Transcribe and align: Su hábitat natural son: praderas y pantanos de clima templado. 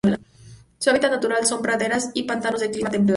Su 0.79 0.89
hábitat 0.89 1.11
natural 1.11 1.45
son: 1.45 1.61
praderas 1.61 2.09
y 2.15 2.23
pantanos 2.23 2.61
de 2.61 2.71
clima 2.71 2.89
templado. 2.89 3.09